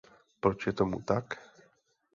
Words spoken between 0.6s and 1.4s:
je tomu tak?